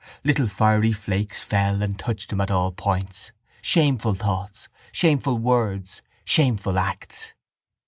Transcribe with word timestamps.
Little 0.23 0.47
fiery 0.47 0.93
flakes 0.93 1.43
fell 1.43 1.83
and 1.83 1.99
touched 1.99 2.31
him 2.33 2.41
at 2.41 2.49
all 2.49 2.71
points, 2.71 3.31
shameful 3.61 4.15
thoughts, 4.15 4.67
shameful 4.91 5.37
words, 5.37 6.01
shameful 6.25 6.79
acts. 6.79 7.33